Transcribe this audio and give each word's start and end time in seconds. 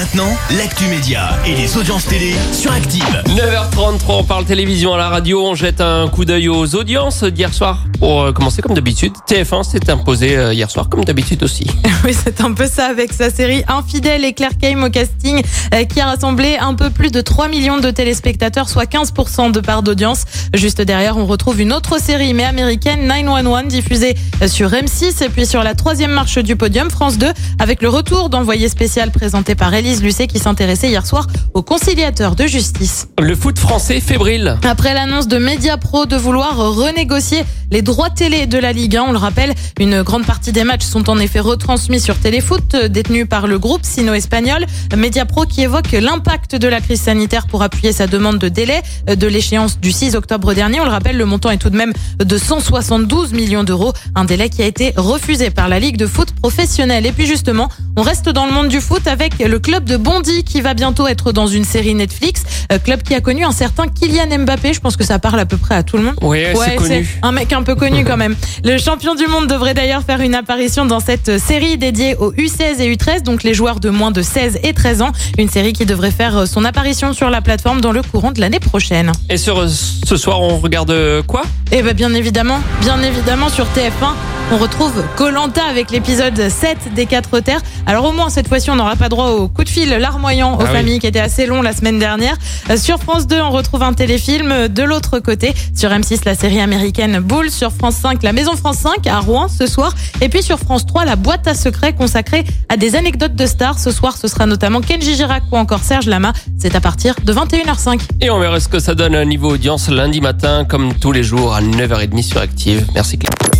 Maintenant, 0.00 0.34
l'actu 0.56 0.86
média 0.86 1.38
et 1.44 1.54
les 1.54 1.76
audiences 1.76 2.06
télé 2.06 2.34
sur 2.54 2.72
Active. 2.72 3.04
9h33, 3.26 3.98
on 4.08 4.24
parle 4.24 4.46
télévision 4.46 4.94
à 4.94 4.96
la 4.96 5.10
radio, 5.10 5.44
on 5.44 5.54
jette 5.54 5.82
un 5.82 6.08
coup 6.08 6.24
d'œil 6.24 6.48
aux 6.48 6.74
audiences 6.74 7.22
d'hier 7.22 7.52
soir. 7.52 7.84
Pour 7.98 8.22
euh, 8.22 8.32
commencer 8.32 8.62
comme 8.62 8.72
d'habitude, 8.72 9.12
TF1 9.28 9.62
s'est 9.62 9.90
imposé 9.90 10.38
euh, 10.38 10.54
hier 10.54 10.70
soir 10.70 10.88
comme 10.88 11.04
d'habitude 11.04 11.42
aussi. 11.42 11.66
Oui, 12.02 12.14
c'est 12.14 12.40
un 12.40 12.54
peu 12.54 12.66
ça 12.66 12.86
avec 12.86 13.12
sa 13.12 13.28
série 13.28 13.62
Infidèle 13.68 14.24
et 14.24 14.32
Claire 14.32 14.56
Kame 14.58 14.82
au 14.84 14.88
casting 14.88 15.42
euh, 15.74 15.84
qui 15.84 16.00
a 16.00 16.06
rassemblé 16.06 16.56
un 16.58 16.72
peu 16.72 16.88
plus 16.88 17.10
de 17.10 17.20
3 17.20 17.48
millions 17.48 17.76
de 17.76 17.90
téléspectateurs, 17.90 18.70
soit 18.70 18.90
15% 18.90 19.52
de 19.52 19.60
part 19.60 19.82
d'audience. 19.82 20.24
Juste 20.54 20.80
derrière, 20.80 21.18
on 21.18 21.26
retrouve 21.26 21.60
une 21.60 21.74
autre 21.74 22.00
série 22.00 22.32
mais 22.32 22.44
américaine, 22.44 23.06
911, 23.06 23.64
diffusée 23.64 24.16
sur 24.46 24.70
M6 24.70 25.22
et 25.22 25.28
puis 25.28 25.44
sur 25.44 25.62
la 25.62 25.74
troisième 25.74 26.12
marche 26.12 26.38
du 26.38 26.56
podium, 26.56 26.90
France 26.90 27.18
2, 27.18 27.26
avec 27.58 27.82
le 27.82 27.90
retour 27.90 28.30
d'envoyé 28.30 28.70
spécial 28.70 29.10
présenté 29.10 29.54
par 29.54 29.74
Élise 29.90 30.04
Lucet 30.04 30.28
qui 30.28 30.38
s'intéressait 30.38 30.88
hier 30.88 31.04
soir 31.04 31.26
au 31.52 31.62
conciliateur 31.62 32.36
de 32.36 32.46
justice. 32.46 33.08
Le 33.20 33.34
foot 33.34 33.58
français 33.58 33.98
fébrile. 33.98 34.56
Après 34.62 34.94
l'annonce 34.94 35.26
de 35.26 35.36
Mediapro 35.36 36.06
de 36.06 36.14
vouloir 36.14 36.56
renégocier 36.56 37.42
les 37.72 37.82
droits 37.82 38.10
télé 38.10 38.46
de 38.46 38.58
la 38.58 38.72
Ligue 38.72 38.96
1, 38.96 39.02
on 39.02 39.12
le 39.12 39.18
rappelle, 39.18 39.54
une 39.78 40.02
grande 40.02 40.26
partie 40.26 40.52
des 40.52 40.64
matchs 40.64 40.84
sont 40.84 41.08
en 41.08 41.18
effet 41.18 41.40
retransmis 41.40 42.00
sur 42.00 42.16
Téléfoot, 42.18 42.74
euh, 42.74 42.88
détenu 42.88 43.26
par 43.26 43.46
le 43.46 43.60
groupe 43.60 43.84
sino-espagnol. 43.84 44.66
Mediapro 44.96 45.44
qui 45.44 45.62
évoque 45.62 45.92
l'impact 45.92 46.56
de 46.56 46.66
la 46.66 46.80
crise 46.80 47.00
sanitaire 47.00 47.46
pour 47.46 47.62
appuyer 47.62 47.92
sa 47.92 48.08
demande 48.08 48.38
de 48.38 48.48
délai 48.48 48.82
euh, 49.08 49.14
de 49.14 49.26
l'échéance 49.28 49.78
du 49.78 49.92
6 49.92 50.16
octobre 50.16 50.52
dernier. 50.52 50.80
On 50.80 50.84
le 50.84 50.90
rappelle, 50.90 51.16
le 51.16 51.24
montant 51.24 51.50
est 51.50 51.58
tout 51.58 51.70
de 51.70 51.76
même 51.76 51.92
de 52.18 52.38
172 52.38 53.32
millions 53.32 53.62
d'euros, 53.62 53.92
un 54.16 54.24
délai 54.24 54.50
qui 54.50 54.62
a 54.62 54.66
été 54.66 54.92
refusé 54.96 55.50
par 55.50 55.68
la 55.68 55.78
Ligue 55.78 55.96
de 55.96 56.06
foot 56.06 56.32
professionnelle. 56.32 57.06
Et 57.06 57.12
puis 57.12 57.26
justement, 57.26 57.68
on 57.96 58.02
reste 58.02 58.28
dans 58.28 58.46
le 58.46 58.52
monde 58.52 58.68
du 58.68 58.80
foot 58.80 59.06
avec 59.06 59.38
le 59.38 59.58
club 59.60 59.79
de 59.84 59.96
Bondy 59.96 60.44
qui 60.44 60.60
va 60.60 60.74
bientôt 60.74 61.06
être 61.06 61.32
dans 61.32 61.46
une 61.46 61.64
série 61.64 61.94
Netflix, 61.94 62.42
Euh, 62.72 62.78
club 62.78 63.02
qui 63.02 63.14
a 63.14 63.20
connu 63.20 63.44
un 63.44 63.50
certain 63.52 63.88
Kylian 63.88 64.38
Mbappé. 64.44 64.72
Je 64.72 64.80
pense 64.80 64.96
que 64.96 65.02
ça 65.04 65.18
parle 65.18 65.40
à 65.40 65.46
peu 65.46 65.56
près 65.56 65.74
à 65.74 65.82
tout 65.82 65.96
le 65.96 66.04
monde. 66.04 66.14
Oui, 66.22 66.44
c'est 66.54 66.76
connu. 66.76 67.18
un 67.22 67.32
mec 67.32 67.52
un 67.52 67.62
peu 67.64 67.74
connu 67.74 68.04
quand 68.04 68.16
même. 68.16 68.36
Le 68.64 68.78
champion 68.78 69.14
du 69.16 69.26
monde 69.26 69.48
devrait 69.48 69.74
d'ailleurs 69.74 70.02
faire 70.02 70.20
une 70.20 70.34
apparition 70.36 70.86
dans 70.86 71.00
cette 71.00 71.38
série 71.40 71.78
dédiée 71.78 72.14
aux 72.16 72.32
U16 72.32 72.80
et 72.80 72.94
U13, 72.94 73.22
donc 73.22 73.42
les 73.42 73.54
joueurs 73.54 73.80
de 73.80 73.90
moins 73.90 74.12
de 74.12 74.22
16 74.22 74.60
et 74.62 74.72
13 74.72 75.02
ans. 75.02 75.10
Une 75.38 75.48
série 75.48 75.72
qui 75.72 75.84
devrait 75.84 76.12
faire 76.12 76.46
son 76.46 76.64
apparition 76.64 77.12
sur 77.12 77.28
la 77.28 77.40
plateforme 77.40 77.80
dans 77.80 77.92
le 77.92 78.02
courant 78.02 78.30
de 78.30 78.40
l'année 78.40 78.60
prochaine. 78.60 79.10
Et 79.28 79.36
sur, 79.36 79.68
ce 79.68 80.16
soir, 80.16 80.40
on 80.40 80.58
regarde 80.58 80.90
euh, 80.92 81.22
quoi? 81.22 81.42
Et 81.72 81.82
ben 81.82 81.94
bien 81.94 82.14
évidemment, 82.14 82.60
bien 82.82 83.02
évidemment 83.02 83.48
sur 83.48 83.64
TF1, 83.64 84.14
on 84.52 84.56
retrouve 84.56 84.92
Colanta 85.16 85.62
avec 85.64 85.90
l'épisode 85.90 86.48
7 86.48 86.92
des 86.94 87.06
4 87.06 87.40
terres. 87.40 87.60
Alors 87.86 88.04
au 88.06 88.12
moins 88.12 88.30
cette 88.30 88.48
fois-ci, 88.48 88.70
on 88.70 88.76
n'aura 88.76 88.96
pas 88.96 89.08
droit 89.08 89.28
au 89.30 89.48
coup 89.48 89.62
de 89.64 89.68
fil 89.68 89.88
larmoyant 89.90 90.56
aux 90.56 90.60
Ah 90.62 90.64
oui. 90.64 90.76
familles 90.76 90.98
qui 90.98 91.06
était 91.06 91.20
assez 91.20 91.46
long 91.46 91.62
la 91.62 91.72
semaine 91.72 91.98
dernière. 91.98 92.36
Euh, 92.68 92.76
Sur 92.76 92.98
France 92.98 93.26
2, 93.26 93.40
on 93.40 93.50
retrouve 93.50 93.82
un 93.82 93.92
téléfilm 93.92 94.68
de 94.68 94.82
l'autre 94.82 95.18
côté. 95.20 95.54
Sur 95.74 95.90
M6, 95.90 96.20
la 96.24 96.34
série 96.34 96.60
américaine 96.60 97.20
Bull. 97.20 97.50
Sur 97.50 97.70
France 97.72 97.96
5, 97.96 98.22
la 98.22 98.32
Maison 98.32 98.56
France 98.56 98.78
5 98.78 99.06
à 99.06 99.20
Rouen 99.20 99.46
ce 99.48 99.66
soir. 99.66 99.94
Et 100.20 100.28
puis 100.28 100.42
sur 100.42 100.58
France 100.58 100.84
3, 100.86 101.04
la 101.04 101.16
boîte 101.16 101.46
à 101.46 101.54
secrets 101.54 101.92
consacrée 101.94 102.44
à 102.68 102.76
des 102.76 102.96
anecdotes 102.96 103.34
de 103.34 103.46
stars. 103.46 103.78
Ce 103.78 103.90
soir, 103.92 104.16
ce 104.16 104.26
sera 104.28 104.46
notamment 104.46 104.80
Kenji 104.80 105.14
Girac 105.14 105.44
ou 105.52 105.56
encore 105.56 105.80
Serge 105.84 106.06
Lama. 106.06 106.32
C'est 106.58 106.74
à 106.74 106.80
partir 106.80 107.14
de 107.24 107.32
21h05. 107.32 108.00
Et 108.20 108.30
on 108.30 108.38
verra 108.40 108.58
ce 108.60 108.68
que 108.68 108.78
ça 108.80 108.94
donne 108.94 109.14
à 109.14 109.24
niveau 109.24 109.50
audience 109.52 109.88
lundi 109.88 110.20
matin, 110.20 110.64
comme 110.68 110.94
tous 110.94 111.12
les 111.12 111.22
jours, 111.22 111.54
à 111.54 111.60
9h30 111.62 112.22
sur 112.22 112.40
Active. 112.40 112.86
Merci 112.94 113.18
Claire. 113.18 113.59